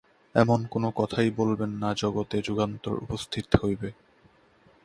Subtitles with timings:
[0.35, 3.89] এমন কোনো কথাই বলবেন না যাতে জগতে যুগান্তর উপস্থিত হবে।